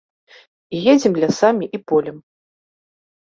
Едзем 0.93 1.13
лясамі 1.23 1.65
і 1.79 1.79
полем. 1.91 2.17